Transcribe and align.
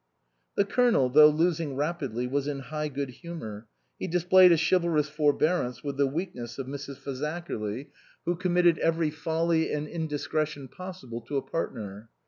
The 0.55 0.65
Colonel 0.65 1.09
though 1.09 1.29
losing 1.29 1.75
rapidly 1.75 2.25
was 2.25 2.47
in 2.47 2.57
high 2.57 2.87
good 2.87 3.09
humour. 3.09 3.67
He 3.99 4.07
displayed 4.07 4.51
a 4.51 4.57
chivalrous 4.57 5.07
forbearance 5.09 5.83
with 5.83 5.97
the 5.97 6.07
weakness 6.07 6.57
of 6.57 6.65
Mrs. 6.65 6.97
Faza 6.97 7.05
29 7.05 7.05
THE 7.05 7.21
COSMOPOLITAN 7.45 7.83
kerly 7.85 7.89
who 8.25 8.35
committed 8.35 8.77
every 8.79 9.11
folly 9.11 9.71
and 9.71 9.87
indiscre 9.87 10.47
tion 10.47 10.69
possible 10.69 11.21
to 11.21 11.37
a 11.37 11.43
partner. 11.43 12.09